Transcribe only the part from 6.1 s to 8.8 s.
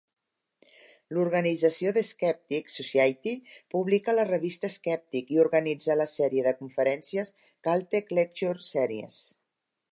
sèrie de conferències Caltech Lecture